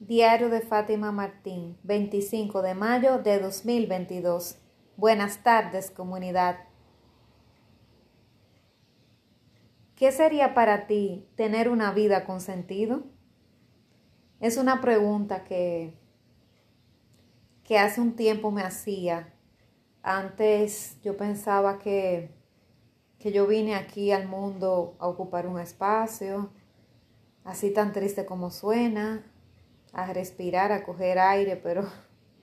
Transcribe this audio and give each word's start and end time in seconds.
Diario 0.00 0.48
de 0.48 0.60
Fátima 0.60 1.10
Martín, 1.10 1.76
25 1.82 2.62
de 2.62 2.76
mayo 2.76 3.18
de 3.18 3.40
2022. 3.40 4.56
Buenas 4.96 5.42
tardes, 5.42 5.90
comunidad. 5.90 6.60
¿Qué 9.96 10.12
sería 10.12 10.54
para 10.54 10.86
ti 10.86 11.26
tener 11.34 11.68
una 11.68 11.90
vida 11.90 12.24
con 12.26 12.40
sentido? 12.40 13.02
Es 14.38 14.56
una 14.56 14.80
pregunta 14.80 15.42
que, 15.42 15.98
que 17.64 17.80
hace 17.80 18.00
un 18.00 18.14
tiempo 18.14 18.52
me 18.52 18.62
hacía. 18.62 19.34
Antes 20.04 21.02
yo 21.02 21.16
pensaba 21.16 21.80
que, 21.80 22.30
que 23.18 23.32
yo 23.32 23.48
vine 23.48 23.74
aquí 23.74 24.12
al 24.12 24.28
mundo 24.28 24.96
a 25.00 25.08
ocupar 25.08 25.48
un 25.48 25.58
espacio, 25.58 26.52
así 27.42 27.72
tan 27.72 27.92
triste 27.92 28.24
como 28.26 28.52
suena, 28.52 29.24
a 29.92 30.12
respirar, 30.12 30.72
a 30.72 30.84
coger 30.84 31.18
aire, 31.18 31.56
pero 31.56 31.86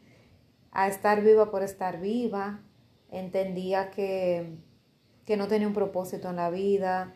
a 0.72 0.88
estar 0.88 1.22
viva 1.22 1.52
por 1.52 1.64
estar 1.64 2.00
viva. 2.00 2.62
Entendía 3.12 3.92
que, 3.92 4.58
que 5.26 5.38
no 5.38 5.48
tenía 5.48 5.68
un 5.68 5.74
propósito 5.74 6.30
en 6.30 6.38
la 6.38 6.50
vida, 6.50 7.14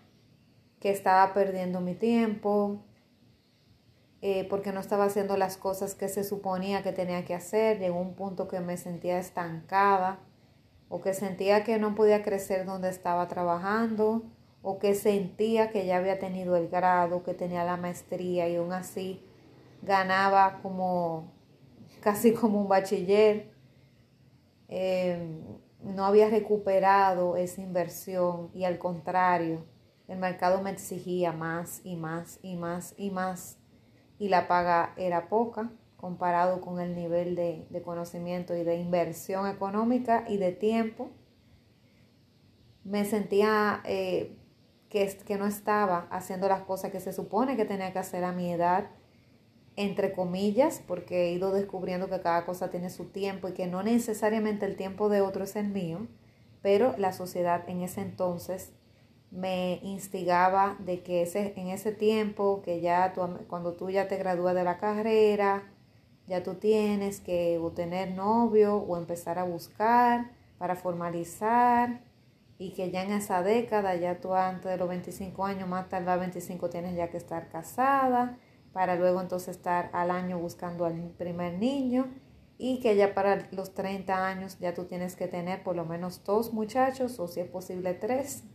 que 0.79 0.91
estaba 0.91 1.33
perdiendo 1.33 1.81
mi 1.81 1.93
tiempo, 1.93 2.83
eh, 4.21 4.45
porque 4.49 4.71
no 4.71 4.79
estaba 4.79 5.05
haciendo 5.05 5.37
las 5.37 5.57
cosas 5.57 5.95
que 5.95 6.09
se 6.09 6.23
suponía 6.23 6.83
que 6.83 6.91
tenía 6.91 7.25
que 7.25 7.35
hacer. 7.35 7.79
Llegó 7.79 7.99
un 7.99 8.15
punto 8.15 8.47
que 8.47 8.59
me 8.59 8.77
sentía 8.77 9.19
estancada 9.19 10.19
o 10.89 11.01
que 11.01 11.13
sentía 11.13 11.63
que 11.63 11.79
no 11.79 11.95
podía 11.95 12.23
crecer 12.23 12.65
donde 12.65 12.89
estaba 12.89 13.27
trabajando 13.27 14.23
o 14.61 14.79
que 14.79 14.95
sentía 14.95 15.69
que 15.69 15.85
ya 15.85 15.97
había 15.97 16.19
tenido 16.19 16.55
el 16.57 16.67
grado, 16.67 17.23
que 17.23 17.33
tenía 17.33 17.63
la 17.63 17.77
maestría 17.77 18.49
y 18.49 18.57
aún 18.57 18.73
así 18.73 19.23
ganaba 19.81 20.59
como 20.61 21.31
casi 22.01 22.33
como 22.33 22.61
un 22.61 22.67
bachiller. 22.67 23.51
Em, 24.67 25.41
no 25.81 26.05
había 26.05 26.29
recuperado 26.29 27.37
esa 27.37 27.61
inversión 27.61 28.51
y 28.53 28.65
al 28.65 28.77
contrario, 28.77 29.65
el 30.07 30.17
mercado 30.17 30.61
me 30.61 30.71
exigía 30.71 31.31
más 31.31 31.81
y 31.83 31.95
más 31.95 32.39
y 32.43 32.55
más 32.55 32.93
y 32.97 33.11
más 33.11 33.59
y 34.19 34.27
la 34.27 34.47
paga 34.47 34.93
era 34.97 35.29
poca 35.29 35.71
comparado 35.95 36.61
con 36.61 36.79
el 36.79 36.95
nivel 36.95 37.35
de, 37.35 37.81
conocimiento 37.83 38.55
y 38.55 38.63
de 38.63 38.75
inversión 38.75 39.47
económica 39.47 40.23
y 40.27 40.37
de 40.37 40.51
tiempo. 40.51 41.09
Me 42.83 43.03
sentía 43.05 43.81
eh, 43.83 44.37
que, 44.89 45.07
que 45.25 45.37
no 45.37 45.45
estaba 45.45 46.07
haciendo 46.09 46.47
las 46.47 46.61
cosas 46.61 46.91
que 46.91 47.01
se 47.01 47.11
supone 47.11 47.57
que 47.57 47.65
tenía 47.65 47.91
que 47.91 47.99
hacer 47.99 48.23
a 48.23 48.31
mi 48.31 48.51
edad 48.51 48.89
entre 49.79 50.11
comillas, 50.11 50.83
porque 50.85 51.29
he 51.29 51.31
ido 51.31 51.53
descubriendo 51.53 52.09
que 52.09 52.19
cada 52.19 52.45
cosa 52.45 52.69
tiene 52.69 52.89
su 52.89 53.05
tiempo 53.05 53.47
y 53.47 53.53
que 53.53 53.65
no 53.65 53.81
necesariamente 53.81 54.65
el 54.65 54.75
tiempo 54.75 55.07
de 55.07 55.21
otro 55.21 55.45
es 55.45 55.55
el 55.55 55.69
mío, 55.69 56.05
pero 56.61 56.93
la 56.97 57.13
sociedad 57.13 57.63
en 57.69 57.81
ese 57.81 58.01
entonces 58.01 58.73
me 59.31 59.79
instigaba 59.81 60.75
de 60.79 61.01
que 61.01 61.21
ese, 61.21 61.53
en 61.55 61.69
ese 61.69 61.93
tiempo, 61.93 62.61
que 62.61 62.81
ya 62.81 63.13
cuando 63.47 63.71
tú 63.71 63.89
ya 63.89 64.09
te 64.09 64.17
gradúas 64.17 64.53
de 64.53 64.65
la 64.65 64.79
carrera, 64.79 65.63
ya 66.27 66.43
tú 66.43 66.55
tienes 66.55 67.21
que 67.21 67.57
o 67.57 67.71
tener 67.71 68.11
novio 68.11 68.75
o 68.75 68.97
empezar 68.97 69.39
a 69.39 69.45
buscar 69.45 70.31
para 70.57 70.75
formalizar 70.75 72.01
y 72.57 72.71
que 72.71 72.91
ya 72.91 73.03
en 73.03 73.13
esa 73.13 73.43
década, 73.43 73.95
ya 73.95 74.19
tú 74.19 74.33
antes 74.33 74.69
de 74.69 74.75
los 74.75 74.89
25 74.89 75.45
años, 75.45 75.69
más 75.69 75.87
tarde 75.87 76.11
a 76.11 76.17
25 76.17 76.69
tienes 76.69 76.97
ya 76.97 77.09
que 77.09 77.15
estar 77.15 77.47
casada 77.47 78.37
para 78.79 78.95
luego 78.95 79.19
entonces 79.19 79.57
estar 79.57 79.89
al 79.91 80.09
año 80.09 80.39
buscando 80.39 80.85
al 80.85 81.11
primer 81.17 81.59
niño 81.59 82.07
y 82.57 82.79
que 82.79 82.95
ya 82.95 83.13
para 83.13 83.49
los 83.51 83.73
30 83.73 84.25
años 84.25 84.57
ya 84.57 84.73
tú 84.73 84.85
tienes 84.85 85.17
que 85.17 85.27
tener 85.27 85.63
por 85.63 85.75
lo 85.75 85.83
menos 85.83 86.23
dos 86.23 86.53
muchachos 86.53 87.19
o 87.19 87.27
si 87.27 87.41
es 87.41 87.49
posible 87.49 87.93
tres. 87.93 88.45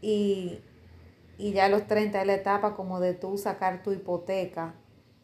Y, 0.00 0.60
y 1.36 1.50
ya 1.50 1.64
a 1.64 1.68
los 1.68 1.88
30 1.88 2.20
es 2.20 2.26
la 2.28 2.34
etapa 2.34 2.76
como 2.76 3.00
de 3.00 3.12
tú 3.12 3.36
sacar 3.36 3.82
tu 3.82 3.90
hipoteca, 3.90 4.76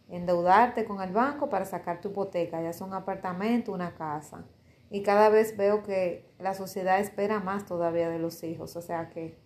endeudarte 0.08 0.84
con 0.84 1.00
el 1.02 1.12
banco 1.12 1.48
para 1.48 1.64
sacar 1.64 2.00
tu 2.00 2.08
hipoteca, 2.08 2.60
ya 2.60 2.72
sea 2.72 2.88
un 2.88 2.94
apartamento, 2.94 3.70
una 3.70 3.94
casa. 3.94 4.44
Y 4.90 5.04
cada 5.04 5.28
vez 5.28 5.56
veo 5.56 5.84
que 5.84 6.28
la 6.40 6.54
sociedad 6.54 6.98
espera 6.98 7.38
más 7.38 7.64
todavía 7.64 8.10
de 8.10 8.18
los 8.18 8.42
hijos, 8.42 8.74
o 8.74 8.82
sea 8.82 9.08
que 9.08 9.38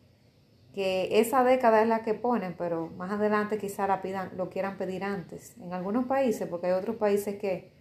que 0.74 1.20
esa 1.20 1.44
década 1.44 1.82
es 1.82 1.88
la 1.88 2.02
que 2.02 2.14
ponen, 2.14 2.56
pero 2.58 2.88
más 2.96 3.12
adelante 3.12 3.58
quizá 3.58 3.86
la 3.86 4.02
pidan, 4.02 4.32
lo 4.36 4.50
quieran 4.50 4.76
pedir 4.76 5.04
antes. 5.04 5.56
En 5.58 5.72
algunos 5.72 6.06
países, 6.06 6.48
porque 6.48 6.66
hay 6.66 6.72
otros 6.72 6.96
países 6.96 7.38
que, 7.38 7.72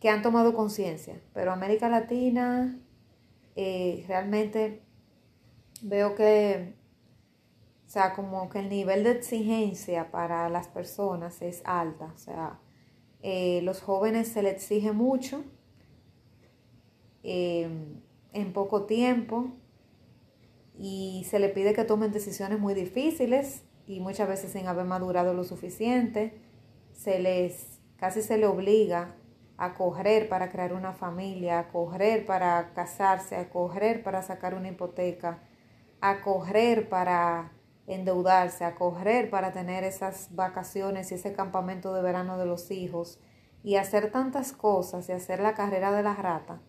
que 0.00 0.10
han 0.10 0.20
tomado 0.20 0.54
conciencia, 0.54 1.18
pero 1.32 1.50
América 1.50 1.88
Latina 1.88 2.78
eh, 3.56 4.04
realmente 4.06 4.82
veo 5.80 6.14
que, 6.14 6.74
o 7.86 7.88
sea, 7.88 8.12
como 8.12 8.50
que 8.50 8.58
el 8.58 8.68
nivel 8.68 9.02
de 9.02 9.12
exigencia 9.12 10.10
para 10.10 10.50
las 10.50 10.68
personas 10.68 11.40
es 11.40 11.62
alta, 11.64 12.12
o 12.14 12.18
sea, 12.18 12.60
eh, 13.22 13.62
los 13.62 13.80
jóvenes 13.80 14.28
se 14.28 14.42
les 14.42 14.56
exige 14.56 14.92
mucho 14.92 15.42
eh, 17.22 17.66
en 18.34 18.52
poco 18.52 18.84
tiempo 18.84 19.52
y 20.78 21.26
se 21.28 21.38
le 21.38 21.48
pide 21.48 21.74
que 21.74 21.84
tomen 21.84 22.12
decisiones 22.12 22.58
muy 22.58 22.74
difíciles 22.74 23.64
y 23.86 24.00
muchas 24.00 24.28
veces 24.28 24.52
sin 24.52 24.66
haber 24.66 24.84
madurado 24.84 25.34
lo 25.34 25.44
suficiente. 25.44 26.40
Se 26.92 27.18
les 27.18 27.80
casi 27.96 28.22
se 28.22 28.36
le 28.36 28.46
obliga 28.46 29.14
a 29.56 29.74
correr 29.74 30.28
para 30.28 30.50
crear 30.50 30.74
una 30.74 30.92
familia, 30.92 31.58
a 31.58 31.68
correr 31.68 32.26
para 32.26 32.72
casarse, 32.74 33.36
a 33.36 33.48
correr 33.48 34.02
para 34.02 34.22
sacar 34.22 34.54
una 34.54 34.68
hipoteca, 34.68 35.42
a 36.02 36.20
correr 36.20 36.90
para 36.90 37.52
endeudarse, 37.86 38.64
a 38.64 38.74
correr 38.74 39.30
para 39.30 39.52
tener 39.52 39.84
esas 39.84 40.34
vacaciones 40.34 41.10
y 41.10 41.14
ese 41.14 41.32
campamento 41.32 41.94
de 41.94 42.02
verano 42.02 42.36
de 42.36 42.44
los 42.44 42.70
hijos 42.70 43.18
y 43.62 43.76
hacer 43.76 44.10
tantas 44.10 44.52
cosas 44.52 45.08
y 45.08 45.12
hacer 45.12 45.40
la 45.40 45.54
carrera 45.54 45.90
de 45.92 46.02
la 46.02 46.14
rata 46.14 46.60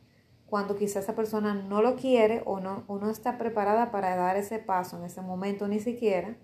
cuando 0.47 0.77
quizá 0.77 0.99
esa 0.99 1.15
persona 1.15 1.53
no 1.53 1.81
lo 1.81 1.95
quiere 1.95 2.41
o 2.45 2.59
no, 2.59 2.85
no 2.87 3.09
está 3.09 3.37
preparada 3.37 3.91
para 3.91 4.15
dar 4.15 4.37
ese 4.37 4.59
paso 4.59 4.97
en 4.97 5.03
ese 5.03 5.21
momento 5.21 5.67
ni 5.67 5.79
siquiera, 5.79 6.37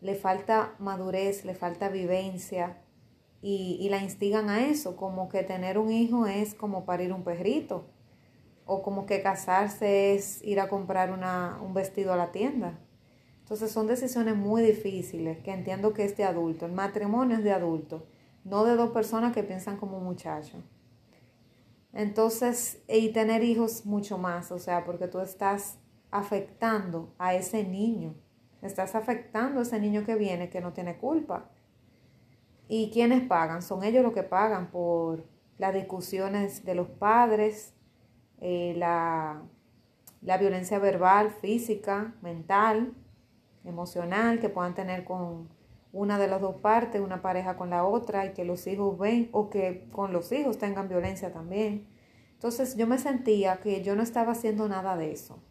le 0.00 0.14
falta 0.14 0.74
madurez, 0.78 1.44
le 1.44 1.54
falta 1.54 1.88
vivencia 1.88 2.78
y, 3.40 3.78
y 3.80 3.88
la 3.88 4.02
instigan 4.02 4.50
a 4.50 4.66
eso, 4.66 4.96
como 4.96 5.28
que 5.28 5.42
tener 5.44 5.78
un 5.78 5.90
hijo 5.90 6.26
es 6.26 6.54
como 6.54 6.84
parir 6.84 7.12
un 7.12 7.22
perrito 7.22 7.86
o 8.66 8.82
como 8.82 9.06
que 9.06 9.22
casarse 9.22 10.14
es 10.14 10.42
ir 10.44 10.60
a 10.60 10.68
comprar 10.68 11.10
una, 11.10 11.58
un 11.60 11.74
vestido 11.74 12.12
a 12.12 12.16
la 12.16 12.30
tienda. 12.32 12.78
Entonces 13.40 13.72
son 13.72 13.88
decisiones 13.88 14.36
muy 14.36 14.62
difíciles 14.62 15.38
que 15.38 15.52
entiendo 15.52 15.92
que 15.92 16.04
es 16.04 16.16
de 16.16 16.22
adulto. 16.22 16.66
El 16.66 16.72
matrimonio 16.72 17.36
es 17.36 17.42
de 17.42 17.52
adulto, 17.52 18.06
no 18.44 18.64
de 18.64 18.76
dos 18.76 18.90
personas 18.90 19.32
que 19.32 19.42
piensan 19.42 19.76
como 19.76 19.98
muchachos. 19.98 20.62
Entonces, 21.92 22.82
y 22.88 23.12
tener 23.12 23.42
hijos 23.42 23.84
mucho 23.84 24.16
más, 24.16 24.52
o 24.52 24.58
sea, 24.58 24.84
porque 24.84 25.08
tú 25.08 25.20
estás 25.20 25.78
afectando 26.10 27.12
a 27.18 27.34
ese 27.34 27.64
niño, 27.64 28.14
estás 28.62 28.94
afectando 28.94 29.60
a 29.60 29.62
ese 29.62 29.80
niño 29.80 30.04
que 30.04 30.14
viene 30.14 30.50
que 30.50 30.60
no 30.60 30.72
tiene 30.72 30.98
culpa. 30.98 31.50
¿Y 32.68 32.90
quiénes 32.90 33.22
pagan? 33.26 33.62
Son 33.62 33.82
ellos 33.82 34.04
los 34.04 34.12
que 34.12 34.22
pagan 34.22 34.70
por 34.70 35.24
las 35.58 35.74
discusiones 35.74 36.64
de 36.64 36.74
los 36.76 36.88
padres, 36.88 37.74
eh, 38.40 38.74
la, 38.76 39.42
la 40.22 40.38
violencia 40.38 40.78
verbal, 40.78 41.30
física, 41.30 42.14
mental, 42.22 42.94
emocional 43.64 44.38
que 44.38 44.48
puedan 44.48 44.74
tener 44.74 45.04
con 45.04 45.48
una 45.92 46.18
de 46.18 46.28
las 46.28 46.40
dos 46.40 46.56
partes, 46.56 47.00
una 47.00 47.22
pareja 47.22 47.56
con 47.56 47.70
la 47.70 47.84
otra 47.84 48.26
y 48.26 48.32
que 48.32 48.44
los 48.44 48.66
hijos 48.66 48.98
ven 48.98 49.28
o 49.32 49.50
que 49.50 49.88
con 49.92 50.12
los 50.12 50.30
hijos 50.32 50.58
tengan 50.58 50.88
violencia 50.88 51.32
también. 51.32 51.88
Entonces 52.34 52.76
yo 52.76 52.86
me 52.86 52.98
sentía 52.98 53.60
que 53.60 53.82
yo 53.82 53.96
no 53.96 54.02
estaba 54.02 54.32
haciendo 54.32 54.68
nada 54.68 54.96
de 54.96 55.12
eso. 55.12 55.42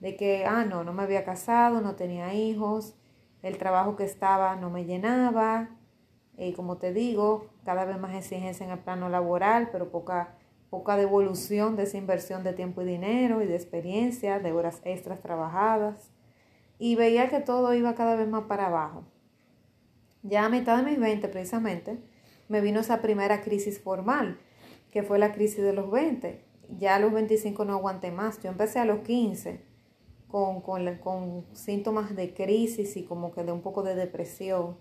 De 0.00 0.16
que, 0.16 0.44
ah, 0.44 0.64
no, 0.64 0.84
no 0.84 0.92
me 0.92 1.02
había 1.02 1.24
casado, 1.24 1.80
no 1.80 1.94
tenía 1.94 2.34
hijos, 2.34 2.96
el 3.42 3.58
trabajo 3.58 3.96
que 3.96 4.04
estaba 4.04 4.56
no 4.56 4.70
me 4.70 4.84
llenaba. 4.84 5.70
Y 6.36 6.52
como 6.52 6.76
te 6.76 6.92
digo, 6.92 7.50
cada 7.64 7.84
vez 7.84 7.98
más 7.98 8.14
exigencia 8.14 8.64
en 8.64 8.72
el 8.72 8.78
plano 8.78 9.08
laboral, 9.08 9.70
pero 9.72 9.90
poca, 9.90 10.36
poca 10.70 10.96
devolución 10.96 11.76
de 11.76 11.84
esa 11.84 11.98
inversión 11.98 12.44
de 12.44 12.52
tiempo 12.52 12.82
y 12.82 12.84
dinero 12.84 13.42
y 13.42 13.46
de 13.46 13.56
experiencia, 13.56 14.38
de 14.38 14.52
horas 14.52 14.80
extras 14.84 15.20
trabajadas. 15.20 16.10
Y 16.78 16.94
veía 16.94 17.28
que 17.28 17.40
todo 17.40 17.74
iba 17.74 17.94
cada 17.94 18.16
vez 18.16 18.28
más 18.28 18.44
para 18.44 18.66
abajo. 18.66 19.04
Ya 20.22 20.44
a 20.44 20.48
mitad 20.48 20.76
de 20.76 20.90
mis 20.90 21.00
20 21.00 21.28
precisamente, 21.28 21.98
me 22.48 22.60
vino 22.60 22.80
esa 22.80 23.02
primera 23.02 23.40
crisis 23.42 23.80
formal, 23.80 24.38
que 24.92 25.02
fue 25.02 25.18
la 25.18 25.32
crisis 25.32 25.62
de 25.62 25.72
los 25.72 25.90
20. 25.90 26.44
Ya 26.78 26.96
a 26.96 26.98
los 26.98 27.12
25 27.12 27.64
no 27.64 27.74
aguanté 27.74 28.10
más. 28.10 28.40
Yo 28.42 28.50
empecé 28.50 28.78
a 28.78 28.84
los 28.84 29.00
15 29.00 29.60
con, 30.28 30.60
con, 30.60 30.96
con 30.98 31.46
síntomas 31.52 32.14
de 32.16 32.34
crisis 32.34 32.96
y 32.96 33.04
como 33.04 33.32
que 33.32 33.44
de 33.44 33.52
un 33.52 33.62
poco 33.62 33.82
de 33.82 33.94
depresión. 33.94 34.76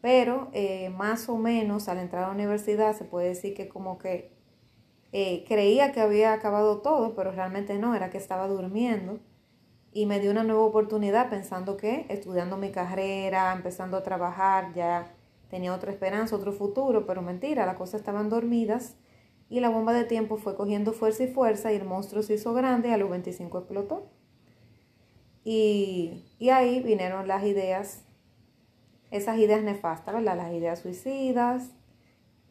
Pero 0.00 0.48
eh, 0.52 0.90
más 0.90 1.28
o 1.28 1.36
menos 1.36 1.88
al 1.88 1.98
entrar 1.98 2.24
a 2.24 2.26
la 2.28 2.34
universidad 2.34 2.96
se 2.96 3.04
puede 3.04 3.28
decir 3.28 3.54
que 3.54 3.68
como 3.68 3.98
que 3.98 4.32
eh, 5.12 5.44
creía 5.48 5.92
que 5.92 6.00
había 6.00 6.32
acabado 6.32 6.80
todo, 6.82 7.14
pero 7.14 7.32
realmente 7.32 7.78
no, 7.78 7.94
era 7.94 8.10
que 8.10 8.18
estaba 8.18 8.46
durmiendo. 8.46 9.20
Y 9.92 10.06
me 10.06 10.20
dio 10.20 10.30
una 10.30 10.44
nueva 10.44 10.62
oportunidad 10.62 11.30
pensando 11.30 11.76
que 11.76 12.06
estudiando 12.08 12.56
mi 12.56 12.70
carrera, 12.70 13.52
empezando 13.52 13.96
a 13.96 14.02
trabajar, 14.02 14.72
ya 14.74 15.14
tenía 15.48 15.74
otra 15.74 15.90
esperanza, 15.90 16.36
otro 16.36 16.52
futuro, 16.52 17.06
pero 17.06 17.22
mentira, 17.22 17.66
las 17.66 17.76
cosas 17.76 18.00
estaban 18.00 18.28
dormidas 18.28 18.96
y 19.48 19.60
la 19.60 19.70
bomba 19.70 19.94
de 19.94 20.04
tiempo 20.04 20.36
fue 20.36 20.54
cogiendo 20.54 20.92
fuerza 20.92 21.24
y 21.24 21.28
fuerza 21.28 21.72
y 21.72 21.76
el 21.76 21.84
monstruo 21.84 22.22
se 22.22 22.34
hizo 22.34 22.52
grande 22.52 22.90
y 22.90 22.92
a 22.92 22.98
los 22.98 23.10
25 23.10 23.58
explotó. 23.58 24.10
Y, 25.42 26.26
y 26.38 26.50
ahí 26.50 26.82
vinieron 26.82 27.26
las 27.26 27.44
ideas 27.44 28.04
esas 29.10 29.38
ideas 29.38 29.62
nefastas, 29.62 30.14
¿verdad? 30.14 30.36
Las 30.36 30.52
ideas 30.52 30.80
suicidas, 30.80 31.70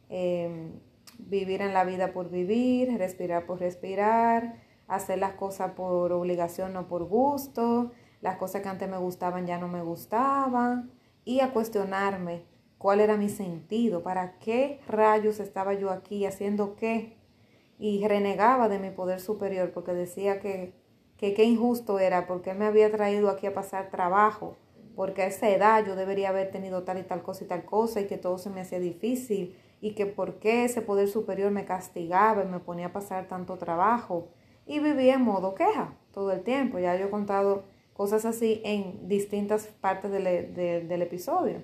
em, 0.09 0.79
vivir 1.19 1.61
en 1.61 1.73
la 1.73 1.83
vida 1.83 2.13
por 2.13 2.29
vivir, 2.29 2.97
respirar 2.97 3.45
por 3.45 3.59
respirar, 3.59 4.55
hacer 4.87 5.19
las 5.19 5.33
cosas 5.33 5.71
por 5.73 6.11
obligación, 6.11 6.73
no 6.73 6.87
por 6.87 7.03
gusto, 7.05 7.91
las 8.21 8.37
cosas 8.37 8.61
que 8.61 8.69
antes 8.69 8.89
me 8.89 8.97
gustaban 8.97 9.45
ya 9.45 9.57
no 9.57 9.67
me 9.67 9.81
gustaban, 9.81 10.91
y 11.25 11.41
a 11.41 11.51
cuestionarme 11.51 12.45
cuál 12.77 12.99
era 12.99 13.17
mi 13.17 13.29
sentido, 13.29 14.03
para 14.03 14.37
qué 14.39 14.79
rayos 14.87 15.39
estaba 15.39 15.73
yo 15.73 15.89
aquí, 15.91 16.25
haciendo 16.25 16.75
qué, 16.75 17.17
y 17.79 18.05
renegaba 18.07 18.69
de 18.69 18.79
mi 18.79 18.89
poder 18.89 19.19
superior 19.19 19.71
porque 19.71 19.93
decía 19.93 20.39
que, 20.39 20.73
que 21.17 21.33
qué 21.33 21.43
injusto 21.43 21.99
era, 21.99 22.25
porque 22.25 22.53
me 22.53 22.65
había 22.65 22.91
traído 22.91 23.29
aquí 23.29 23.45
a 23.45 23.53
pasar 23.53 23.89
trabajo 23.89 24.57
porque 24.97 25.21
a 25.21 25.27
esa 25.27 25.47
edad 25.49 25.85
yo 25.85 25.95
debería 25.95 26.29
haber 26.29 26.49
tenido 26.49 26.81
tal 26.81 26.97
y 26.97 27.03
tal 27.03 27.21
cosa 27.21 27.43
y 27.43 27.47
tal 27.47 27.65
cosa 27.65 28.01
y 28.01 28.07
que 28.07 28.17
todo 28.17 28.39
se 28.39 28.49
me 28.49 28.61
hacía 28.61 28.79
difícil 28.79 29.55
y 29.79 29.91
que 29.91 30.07
por 30.07 30.39
qué 30.39 30.65
ese 30.65 30.81
poder 30.81 31.07
superior 31.07 31.51
me 31.51 31.65
castigaba 31.65 32.43
y 32.43 32.47
me 32.47 32.59
ponía 32.59 32.87
a 32.87 32.93
pasar 32.93 33.27
tanto 33.27 33.59
trabajo 33.59 34.29
y 34.67 34.79
vivía 34.79 35.15
en 35.15 35.21
modo 35.21 35.55
queja 35.55 35.93
todo 36.11 36.31
el 36.31 36.41
tiempo. 36.43 36.79
Ya 36.79 36.95
yo 36.95 37.07
he 37.07 37.09
contado 37.09 37.63
cosas 37.93 38.25
así 38.25 38.61
en 38.63 39.07
distintas 39.07 39.67
partes 39.67 40.11
del, 40.11 40.53
del 40.53 41.01
episodio. 41.01 41.63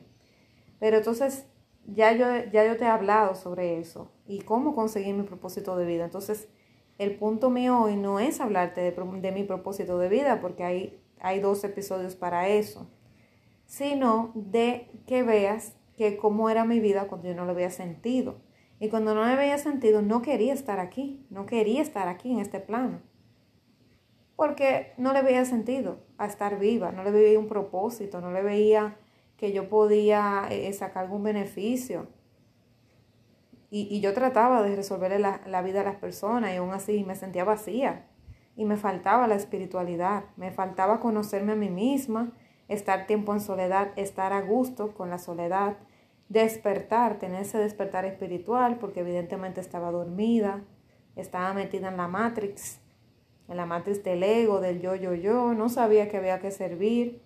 Pero 0.79 0.97
entonces 0.97 1.45
ya 1.85 2.11
yo, 2.13 2.25
ya 2.51 2.65
yo 2.65 2.77
te 2.77 2.85
he 2.85 2.87
hablado 2.87 3.35
sobre 3.35 3.79
eso 3.79 4.11
y 4.25 4.39
cómo 4.39 4.73
conseguir 4.73 5.13
mi 5.15 5.23
propósito 5.23 5.75
de 5.77 5.85
vida. 5.85 6.05
Entonces 6.05 6.47
el 6.97 7.15
punto 7.15 7.49
mío 7.49 7.79
hoy 7.79 7.95
no 7.95 8.19
es 8.19 8.39
hablarte 8.39 8.81
de, 8.81 8.91
de 8.91 9.31
mi 9.31 9.43
propósito 9.43 9.99
de 9.99 10.09
vida 10.09 10.39
porque 10.41 10.63
hay, 10.63 10.99
hay 11.19 11.39
dos 11.39 11.63
episodios 11.63 12.15
para 12.15 12.47
eso 12.47 12.87
sino 13.73 14.31
de 14.35 14.87
que 15.07 15.23
veas 15.23 15.73
que 15.97 16.17
cómo 16.17 16.49
era 16.49 16.63
mi 16.63 16.79
vida 16.79 17.07
cuando 17.07 17.27
yo 17.27 17.33
no 17.33 17.45
lo 17.45 17.53
había 17.53 17.71
sentido. 17.71 18.35
Y 18.79 18.89
cuando 18.89 19.15
no 19.15 19.25
le 19.25 19.35
veía 19.35 19.57
sentido, 19.57 20.01
no 20.01 20.21
quería 20.21 20.53
estar 20.53 20.79
aquí, 20.79 21.25
no 21.29 21.45
quería 21.45 21.81
estar 21.81 22.07
aquí 22.07 22.31
en 22.31 22.39
este 22.39 22.59
plano. 22.59 23.01
Porque 24.35 24.93
no 24.97 25.13
le 25.13 25.21
veía 25.21 25.45
sentido 25.45 25.99
a 26.17 26.25
estar 26.25 26.59
viva, 26.59 26.91
no 26.91 27.03
le 27.03 27.11
veía 27.11 27.39
un 27.39 27.47
propósito, 27.47 28.19
no 28.19 28.31
le 28.31 28.41
veía 28.41 28.97
que 29.37 29.51
yo 29.51 29.69
podía 29.69 30.47
eh, 30.49 30.71
sacar 30.73 31.05
algún 31.05 31.23
beneficio. 31.23 32.07
Y, 33.69 34.01
yo 34.01 34.13
trataba 34.13 34.61
de 34.61 34.75
resolverle 34.75 35.17
la, 35.17 35.41
la 35.47 35.63
vida 35.63 35.81
a 35.81 35.83
las 35.83 35.95
personas 35.95 36.53
y 36.53 36.57
aún 36.57 36.71
así 36.71 37.03
me 37.03 37.15
sentía 37.15 37.43
vacía. 37.43 38.05
Y 38.55 38.65
me 38.65 38.77
faltaba 38.77 39.27
la 39.27 39.33
espiritualidad, 39.33 40.25
me 40.37 40.51
faltaba 40.51 40.99
conocerme 40.99 41.53
a 41.53 41.55
mí 41.55 41.71
misma 41.71 42.33
estar 42.67 43.07
tiempo 43.07 43.33
en 43.33 43.39
soledad, 43.39 43.91
estar 43.95 44.33
a 44.33 44.41
gusto 44.41 44.93
con 44.93 45.09
la 45.09 45.17
soledad, 45.17 45.77
despertar, 46.33 47.19
tener 47.19 47.43
ese 47.43 47.59
despertar 47.59 48.05
espiritual, 48.05 48.77
porque 48.79 49.01
evidentemente 49.01 49.61
estaba 49.61 49.91
dormida, 49.91 50.63
estaba 51.15 51.53
metida 51.53 51.89
en 51.89 51.97
la 51.97 52.07
matrix, 52.07 52.79
en 53.47 53.57
la 53.57 53.67
matrix 53.67 54.03
del 54.03 54.23
ego, 54.23 54.59
del 54.59 54.81
yo, 54.81 54.95
yo, 54.95 55.13
yo, 55.13 55.53
no 55.53 55.69
sabía 55.69 56.09
que 56.09 56.17
había 56.17 56.39
que 56.39 56.49
servir. 56.49 57.21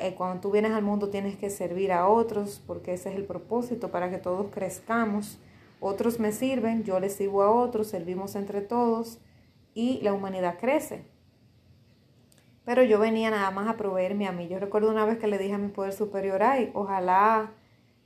Eh, 0.00 0.14
cuando 0.16 0.40
tú 0.40 0.52
vienes 0.52 0.72
al 0.72 0.82
mundo 0.82 1.08
tienes 1.08 1.36
que 1.36 1.50
servir 1.50 1.90
a 1.90 2.08
otros, 2.08 2.62
porque 2.66 2.94
ese 2.94 3.10
es 3.10 3.16
el 3.16 3.24
propósito, 3.24 3.90
para 3.90 4.10
que 4.10 4.18
todos 4.18 4.46
crezcamos. 4.52 5.38
Otros 5.80 6.20
me 6.20 6.30
sirven, 6.30 6.84
yo 6.84 7.00
les 7.00 7.14
sirvo 7.14 7.42
a 7.42 7.50
otros, 7.50 7.88
servimos 7.88 8.36
entre 8.36 8.60
todos 8.60 9.18
y 9.74 10.00
la 10.02 10.12
humanidad 10.12 10.58
crece. 10.60 11.04
Pero 12.64 12.84
yo 12.84 13.00
venía 13.00 13.30
nada 13.30 13.50
más 13.50 13.66
a 13.66 13.76
proveerme 13.76 14.28
a 14.28 14.32
mí. 14.32 14.46
Yo 14.46 14.60
recuerdo 14.60 14.90
una 14.90 15.04
vez 15.04 15.18
que 15.18 15.26
le 15.26 15.38
dije 15.38 15.54
a 15.54 15.58
mi 15.58 15.68
poder 15.68 15.94
superior, 15.94 16.42
ay, 16.42 16.70
ojalá, 16.74 17.50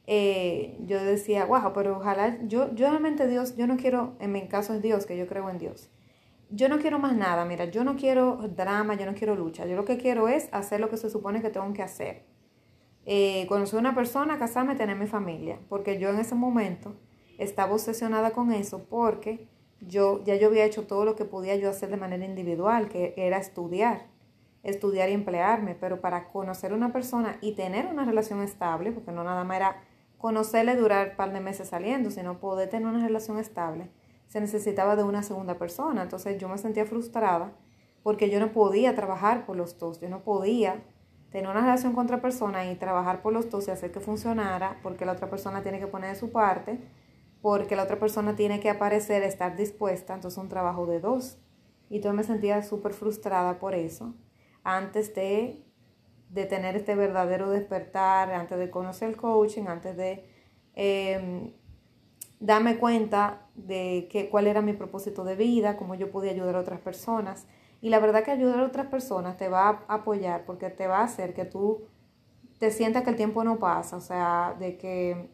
eh, 0.06 0.76
yo 0.86 1.02
decía, 1.02 1.44
wow, 1.46 1.72
pero 1.74 1.96
ojalá, 1.96 2.38
yo, 2.46 2.74
yo 2.74 2.88
realmente 2.88 3.26
Dios, 3.26 3.56
yo 3.56 3.66
no 3.66 3.76
quiero, 3.76 4.14
en 4.20 4.32
mi 4.32 4.46
caso 4.48 4.74
es 4.74 4.82
Dios, 4.82 5.06
que 5.06 5.16
yo 5.16 5.26
creo 5.26 5.48
en 5.48 5.58
Dios. 5.58 5.90
Yo 6.50 6.68
no 6.68 6.78
quiero 6.78 6.98
más 6.98 7.16
nada, 7.16 7.44
mira, 7.44 7.64
yo 7.66 7.84
no 7.84 7.96
quiero 7.96 8.36
drama, 8.54 8.94
yo 8.94 9.06
no 9.06 9.14
quiero 9.14 9.34
lucha. 9.34 9.66
Yo 9.66 9.76
lo 9.76 9.84
que 9.84 9.96
quiero 9.96 10.28
es 10.28 10.48
hacer 10.52 10.78
lo 10.80 10.90
que 10.90 10.96
se 10.96 11.10
supone 11.10 11.40
que 11.40 11.50
tengo 11.50 11.72
que 11.72 11.82
hacer. 11.82 12.26
Eh, 13.06 13.46
conocer 13.48 13.78
una 13.78 13.94
persona, 13.94 14.38
casarme, 14.38 14.76
tener 14.76 14.96
mi 14.96 15.06
familia. 15.06 15.58
Porque 15.68 15.98
yo 15.98 16.10
en 16.10 16.18
ese 16.18 16.34
momento 16.34 16.94
estaba 17.38 17.72
obsesionada 17.72 18.30
con 18.30 18.52
eso 18.52 18.84
porque 18.84 19.48
yo 19.80 20.22
ya 20.24 20.36
yo 20.36 20.48
había 20.48 20.64
hecho 20.64 20.86
todo 20.86 21.04
lo 21.04 21.16
que 21.16 21.24
podía 21.24 21.56
yo 21.56 21.68
hacer 21.68 21.90
de 21.90 21.96
manera 21.96 22.24
individual, 22.24 22.88
que 22.88 23.14
era 23.16 23.38
estudiar 23.38 24.06
estudiar 24.64 25.10
y 25.10 25.12
emplearme, 25.12 25.76
pero 25.78 26.00
para 26.00 26.28
conocer 26.28 26.72
a 26.72 26.74
una 26.74 26.92
persona 26.92 27.36
y 27.40 27.52
tener 27.52 27.86
una 27.86 28.04
relación 28.04 28.42
estable, 28.42 28.90
porque 28.90 29.12
no 29.12 29.22
nada 29.22 29.44
más 29.44 29.56
era 29.58 29.82
conocerle 30.24 30.74
durar 30.74 31.10
un 31.10 31.16
par 31.16 31.34
de 31.34 31.40
meses 31.40 31.68
saliendo, 31.68 32.10
sino 32.10 32.40
poder 32.40 32.70
tener 32.70 32.88
una 32.88 33.04
relación 33.04 33.38
estable, 33.38 33.90
se 34.26 34.40
necesitaba 34.40 34.96
de 34.96 35.02
una 35.02 35.22
segunda 35.22 35.58
persona. 35.58 36.00
Entonces 36.00 36.38
yo 36.40 36.48
me 36.48 36.56
sentía 36.56 36.86
frustrada 36.86 37.52
porque 38.02 38.30
yo 38.30 38.40
no 38.40 38.50
podía 38.50 38.94
trabajar 38.94 39.44
por 39.44 39.54
los 39.54 39.78
dos, 39.78 40.00
yo 40.00 40.08
no 40.08 40.20
podía 40.20 40.82
tener 41.30 41.50
una 41.50 41.60
relación 41.60 41.92
con 41.92 42.06
otra 42.06 42.22
persona 42.22 42.64
y 42.64 42.74
trabajar 42.76 43.20
por 43.20 43.34
los 43.34 43.50
dos 43.50 43.68
y 43.68 43.70
hacer 43.70 43.92
que 43.92 44.00
funcionara, 44.00 44.78
porque 44.82 45.04
la 45.04 45.12
otra 45.12 45.28
persona 45.28 45.62
tiene 45.62 45.78
que 45.78 45.88
poner 45.88 46.14
de 46.14 46.18
su 46.18 46.32
parte, 46.32 46.78
porque 47.42 47.76
la 47.76 47.82
otra 47.82 47.98
persona 47.98 48.34
tiene 48.34 48.60
que 48.60 48.70
aparecer, 48.70 49.22
estar 49.24 49.56
dispuesta, 49.56 50.14
entonces 50.14 50.38
un 50.38 50.48
trabajo 50.48 50.86
de 50.86 51.00
dos. 51.00 51.36
Y 51.90 52.00
yo 52.00 52.14
me 52.14 52.24
sentía 52.24 52.62
súper 52.62 52.94
frustrada 52.94 53.58
por 53.58 53.74
eso 53.74 54.14
antes 54.62 55.14
de, 55.14 55.66
tener 56.44 56.76
este 56.76 56.94
verdadero 56.96 57.50
despertar, 57.50 58.32
antes 58.32 58.58
de 58.58 58.70
conocer 58.70 59.10
el 59.10 59.16
coaching, 59.16 59.66
antes 59.68 59.96
de 59.96 60.28
em, 60.74 61.52
darme 62.40 62.76
cuenta 62.78 63.46
de 63.54 64.08
que, 64.10 64.28
cuál 64.28 64.46
era 64.48 64.60
mi 64.60 64.72
propósito 64.72 65.24
de 65.24 65.36
vida, 65.36 65.76
cómo 65.76 65.94
yo 65.94 66.10
podía 66.10 66.32
ayudar 66.32 66.56
a 66.56 66.60
otras 66.60 66.80
personas. 66.80 67.46
Y 67.80 67.90
la 67.90 68.00
verdad 68.00 68.24
que 68.24 68.32
ayudar 68.32 68.60
a 68.60 68.64
otras 68.64 68.86
personas 68.86 69.36
te 69.36 69.48
va 69.48 69.84
a 69.86 69.94
apoyar 69.94 70.44
porque 70.44 70.70
te 70.70 70.86
va 70.86 70.98
a 70.98 71.04
hacer 71.04 71.34
que 71.34 71.44
tú 71.44 71.86
te 72.58 72.70
sientas 72.70 73.04
que 73.04 73.10
el 73.10 73.16
tiempo 73.16 73.44
no 73.44 73.58
pasa, 73.58 73.96
o 73.96 74.00
sea, 74.00 74.56
de 74.58 74.76
que, 74.76 75.30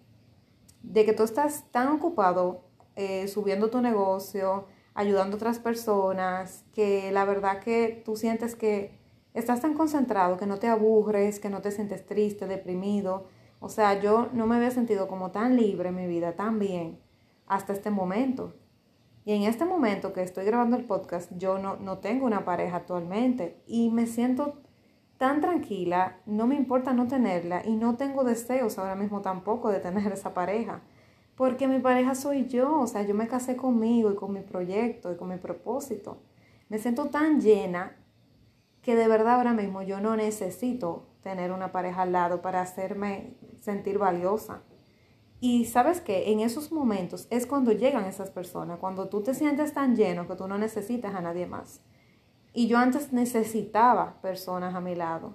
de 0.82 1.04
que 1.04 1.12
tú 1.12 1.22
estás 1.22 1.64
tan 1.70 1.88
ocupado 1.88 2.64
eh, 2.96 3.28
subiendo 3.28 3.70
tu 3.70 3.80
negocio, 3.80 4.66
ayudando 4.94 5.34
a 5.34 5.38
otras 5.38 5.58
personas, 5.58 6.64
que 6.74 7.10
la 7.12 7.24
verdad 7.24 7.60
que 7.60 8.02
tú 8.04 8.16
sientes 8.16 8.54
que 8.54 8.99
Estás 9.32 9.60
tan 9.60 9.74
concentrado 9.74 10.36
que 10.36 10.46
no 10.46 10.58
te 10.58 10.66
aburres, 10.66 11.38
que 11.38 11.50
no 11.50 11.60
te 11.60 11.70
sientes 11.70 12.04
triste, 12.04 12.46
deprimido. 12.48 13.26
O 13.60 13.68
sea, 13.68 14.00
yo 14.00 14.28
no 14.32 14.46
me 14.46 14.56
había 14.56 14.70
sentido 14.70 15.06
como 15.06 15.30
tan 15.30 15.56
libre 15.56 15.90
en 15.90 15.96
mi 15.96 16.06
vida, 16.06 16.34
tan 16.34 16.58
bien, 16.58 16.98
hasta 17.46 17.72
este 17.72 17.90
momento. 17.90 18.54
Y 19.24 19.32
en 19.34 19.42
este 19.42 19.64
momento 19.64 20.12
que 20.12 20.22
estoy 20.22 20.44
grabando 20.46 20.76
el 20.76 20.84
podcast, 20.84 21.30
yo 21.36 21.58
no, 21.58 21.76
no 21.76 21.98
tengo 21.98 22.26
una 22.26 22.44
pareja 22.44 22.78
actualmente 22.78 23.62
y 23.66 23.90
me 23.90 24.06
siento 24.06 24.54
tan 25.18 25.40
tranquila, 25.42 26.16
no 26.24 26.46
me 26.46 26.56
importa 26.56 26.94
no 26.94 27.06
tenerla 27.06 27.62
y 27.64 27.76
no 27.76 27.96
tengo 27.96 28.24
deseos 28.24 28.78
ahora 28.78 28.94
mismo 28.96 29.20
tampoco 29.20 29.68
de 29.68 29.78
tener 29.78 30.10
esa 30.12 30.34
pareja. 30.34 30.80
Porque 31.36 31.68
mi 31.68 31.78
pareja 31.78 32.14
soy 32.14 32.46
yo, 32.48 32.80
o 32.80 32.86
sea, 32.86 33.02
yo 33.02 33.14
me 33.14 33.28
casé 33.28 33.56
conmigo 33.56 34.10
y 34.10 34.16
con 34.16 34.32
mi 34.32 34.40
proyecto 34.40 35.12
y 35.12 35.16
con 35.16 35.28
mi 35.28 35.36
propósito. 35.36 36.18
Me 36.68 36.78
siento 36.78 37.06
tan 37.06 37.40
llena 37.40 37.96
que 38.82 38.96
de 38.96 39.08
verdad 39.08 39.36
ahora 39.36 39.52
mismo 39.52 39.82
yo 39.82 40.00
no 40.00 40.16
necesito 40.16 41.06
tener 41.22 41.52
una 41.52 41.72
pareja 41.72 42.02
al 42.02 42.12
lado 42.12 42.42
para 42.42 42.60
hacerme 42.60 43.34
sentir 43.60 43.98
valiosa. 43.98 44.62
Y 45.38 45.64
sabes 45.64 46.00
que 46.00 46.32
en 46.32 46.40
esos 46.40 46.70
momentos 46.70 47.26
es 47.30 47.46
cuando 47.46 47.72
llegan 47.72 48.04
esas 48.04 48.30
personas, 48.30 48.78
cuando 48.78 49.08
tú 49.08 49.22
te 49.22 49.34
sientes 49.34 49.72
tan 49.72 49.96
lleno 49.96 50.26
que 50.26 50.36
tú 50.36 50.46
no 50.46 50.58
necesitas 50.58 51.14
a 51.14 51.20
nadie 51.20 51.46
más. 51.46 51.80
Y 52.52 52.66
yo 52.66 52.78
antes 52.78 53.12
necesitaba 53.12 54.20
personas 54.20 54.74
a 54.74 54.80
mi 54.80 54.94
lado. 54.94 55.34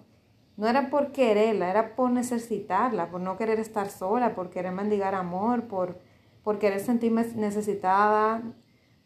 No 0.58 0.68
era 0.68 0.90
por 0.90 1.12
quererla, 1.12 1.70
era 1.70 1.96
por 1.96 2.12
necesitarla, 2.12 3.10
por 3.10 3.20
no 3.20 3.38
querer 3.38 3.60
estar 3.60 3.90
sola, 3.90 4.36
por 4.36 4.50
querer 4.50 4.72
mendigar 4.72 5.16
amor, 5.16 5.64
por, 5.68 6.00
por 6.44 6.60
querer 6.60 6.80
sentirme 6.80 7.26
necesitada, 7.36 8.44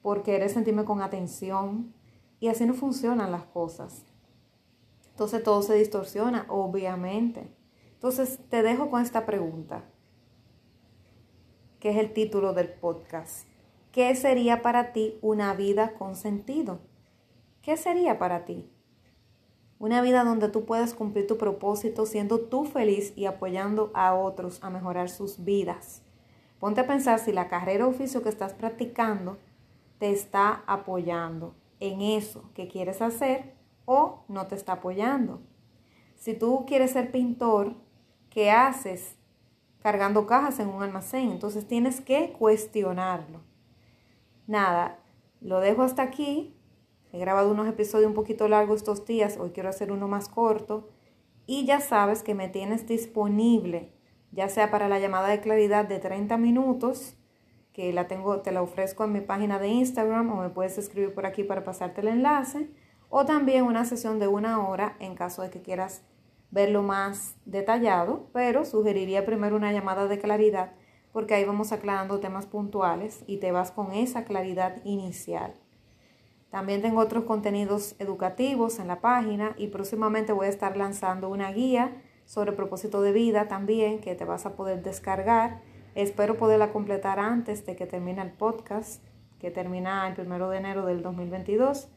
por 0.02 0.22
querer 0.22 0.50
sentirme 0.50 0.86
con 0.86 1.02
atención. 1.02 1.94
Y 2.40 2.50
así 2.50 2.66
no 2.66 2.74
funcionan 2.74 3.32
las 3.32 3.44
cosas. 3.44 4.06
Entonces 5.20 5.44
todo 5.44 5.62
se 5.64 5.74
distorsiona, 5.74 6.46
obviamente. 6.48 7.54
Entonces 7.92 8.40
te 8.50 8.64
dejo 8.64 8.90
con 8.90 9.02
esta 9.02 9.26
pregunta. 9.26 9.84
que 11.82 11.90
es 11.90 11.98
el 11.98 12.14
título 12.14 12.54
del 12.54 12.70
podcast. 12.70 13.46
¿Qué 13.92 14.16
sería 14.16 14.62
para 14.62 14.94
ti 14.94 15.20
una 15.22 15.54
vida 15.54 15.96
con 15.96 16.16
sentido? 16.16 16.80
¿Qué 17.62 17.76
sería 17.76 18.18
para 18.18 18.46
ti? 18.46 18.72
Una 19.78 20.02
vida 20.02 20.24
donde 20.24 20.48
tú 20.48 20.64
puedes 20.64 20.94
cumplir 20.94 21.28
tu 21.28 21.38
propósito 21.38 22.06
siendo 22.06 22.40
tú 22.40 22.64
feliz 22.64 23.12
y 23.18 23.26
apoyando 23.26 23.92
a 23.94 24.14
otros 24.16 24.64
a 24.64 24.70
mejorar 24.70 25.10
sus 25.10 25.44
vidas. 25.44 26.02
Ponte 26.60 26.80
a 26.80 26.88
pensar 26.88 27.20
si 27.20 27.34
la 27.34 27.50
carrera 27.50 27.88
o 27.88 27.90
oficio 27.90 28.24
que 28.24 28.30
estás 28.30 28.54
practicando 28.54 29.38
te 29.98 30.12
está 30.12 30.64
apoyando 30.66 31.56
en 31.82 32.00
eso 32.00 32.50
que 32.54 32.70
quieres 32.70 33.02
hacer 33.02 33.59
o 33.92 34.24
no 34.28 34.46
te 34.46 34.54
está 34.54 34.74
apoyando. 34.74 35.42
Si 36.16 36.36
tú 36.36 36.64
quieres 36.68 36.92
ser 36.92 37.12
pintor, 37.12 37.74
¿qué 38.30 38.52
haces 38.52 39.16
cargando 39.80 40.28
cajas 40.28 40.60
en 40.60 40.70
un 40.70 40.84
almacén? 40.84 41.32
Entonces 41.32 41.68
tienes 41.68 42.00
que 42.00 42.32
cuestionarlo. 42.34 43.42
Nada, 44.46 45.00
lo 45.42 45.60
dejo 45.60 45.82
hasta 45.82 46.04
aquí. 46.04 46.56
He 47.12 47.18
grabado 47.18 47.50
unos 47.50 47.68
episodios 47.68 48.08
un 48.08 48.14
poquito 48.14 48.48
largos 48.48 48.82
estos 48.82 49.08
días, 49.08 49.38
hoy 49.40 49.50
quiero 49.50 49.70
hacer 49.70 49.92
uno 49.92 50.08
más 50.08 50.30
corto. 50.30 50.90
Y 51.48 51.66
ya 51.66 51.80
sabes 51.80 52.22
que 52.22 52.36
me 52.36 52.48
tienes 52.48 52.88
disponible, 52.88 53.92
ya 54.32 54.50
sea 54.50 54.70
para 54.70 54.88
la 54.88 55.00
llamada 55.00 55.30
de 55.30 55.42
claridad 55.42 55.86
de 55.86 55.98
30 55.98 56.38
minutos, 56.38 57.16
que 57.74 57.92
la 57.92 58.08
tengo, 58.08 58.42
te 58.42 58.52
la 58.52 58.62
ofrezco 58.62 59.06
en 59.06 59.14
mi 59.14 59.22
página 59.22 59.58
de 59.58 59.70
Instagram 59.70 60.30
o 60.30 60.44
me 60.44 60.50
puedes 60.50 60.78
escribir 60.78 61.16
por 61.16 61.26
aquí 61.26 61.44
para 61.44 61.64
pasarte 61.64 62.02
el 62.02 62.10
enlace, 62.10 62.70
o 63.10 63.26
también 63.26 63.64
una 63.64 63.86
sesión 63.86 64.20
de 64.20 64.28
una 64.28 64.68
hora 64.68 64.96
en 65.00 65.16
caso 65.16 65.42
de 65.42 65.50
que 65.50 65.62
quieras 65.62 66.04
verlo 66.52 66.84
más 66.84 67.36
detallado, 67.46 68.28
pero 68.34 68.66
sugeriría 68.66 69.26
primero 69.26 69.56
una 69.56 69.72
llamada 69.72 70.08
de 70.08 70.20
claridad 70.20 70.72
porque 71.12 71.34
ahí 71.34 71.44
vamos 71.44 71.72
aclarando 71.72 72.20
temas 72.20 72.46
puntuales 72.46 73.24
y 73.28 73.38
te 73.38 73.52
vas 73.52 73.72
con 73.72 73.94
esa 73.94 74.26
claridad 74.26 74.78
inicial. 74.84 75.54
También 76.50 76.82
tengo 76.82 77.02
otros 77.02 77.26
contenidos 77.26 77.96
educativos 78.00 78.80
en 78.80 78.88
la 78.88 79.02
página 79.02 79.54
y 79.58 79.68
próximamente 79.68 80.34
voy 80.34 80.48
a 80.48 80.50
estar 80.50 80.78
lanzando 80.78 81.30
una 81.30 81.52
guía 81.52 82.02
sobre 82.26 82.52
propósito 82.52 83.02
de 83.02 83.12
vida 83.12 83.48
también 83.48 84.00
que 84.00 84.16
te 84.16 84.26
vas 84.26 84.46
a 84.46 84.56
poder 84.56 84.82
descargar. 84.84 85.62
Espero 85.96 86.38
poderla 86.38 86.72
completar 86.72 87.20
antes 87.20 87.66
de 87.66 87.76
que 87.76 87.86
termine 87.86 88.22
el 88.22 88.32
podcast, 88.32 89.04
que 89.40 89.52
termina 89.52 90.08
el 90.08 90.14
primero 90.14 90.50
de 90.50 90.58
enero 90.58 90.86
del 90.86 91.02
2022. 91.02 91.90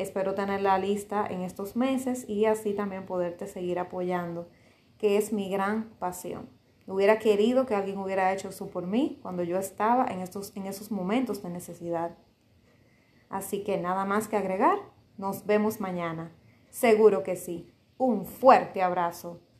Espero 0.00 0.34
tenerla 0.34 0.78
lista 0.78 1.26
en 1.28 1.42
estos 1.42 1.76
meses 1.76 2.26
y 2.26 2.46
así 2.46 2.72
también 2.72 3.04
poderte 3.04 3.46
seguir 3.46 3.78
apoyando, 3.78 4.48
que 4.96 5.18
es 5.18 5.30
mi 5.30 5.50
gran 5.50 5.90
pasión. 5.98 6.48
Hubiera 6.86 7.18
querido 7.18 7.66
que 7.66 7.74
alguien 7.74 7.98
hubiera 7.98 8.32
hecho 8.32 8.48
eso 8.48 8.70
por 8.70 8.86
mí 8.86 9.18
cuando 9.20 9.42
yo 9.42 9.58
estaba 9.58 10.06
en, 10.06 10.20
estos, 10.20 10.56
en 10.56 10.64
esos 10.64 10.90
momentos 10.90 11.42
de 11.42 11.50
necesidad. 11.50 12.16
Así 13.28 13.62
que 13.62 13.76
nada 13.76 14.06
más 14.06 14.26
que 14.26 14.38
agregar. 14.38 14.78
Nos 15.18 15.44
vemos 15.44 15.80
mañana. 15.80 16.32
Seguro 16.70 17.22
que 17.22 17.36
sí. 17.36 17.70
Un 17.98 18.24
fuerte 18.24 18.82
abrazo. 18.82 19.38